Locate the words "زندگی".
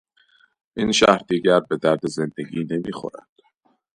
2.07-2.65